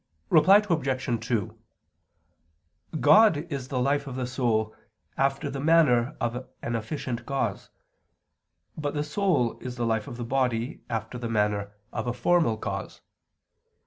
Reply 0.31 0.63
Obj. 0.67 1.25
2: 1.27 1.57
God 3.01 3.37
is 3.53 3.67
the 3.67 3.79
life 3.79 4.07
of 4.07 4.15
the 4.15 4.25
soul 4.25 4.75
after 5.15 5.47
the 5.47 5.59
manner 5.59 6.17
of 6.19 6.47
an 6.63 6.75
efficient 6.75 7.23
cause; 7.27 7.69
but 8.75 8.95
the 8.95 9.03
soul 9.03 9.59
is 9.59 9.75
the 9.75 9.85
life 9.85 10.07
of 10.07 10.17
the 10.17 10.25
body 10.25 10.81
after 10.89 11.19
the 11.19 11.29
manner 11.29 11.73
of 11.93 12.07
a 12.07 12.13
formal 12.13 12.57
cause. 12.57 13.01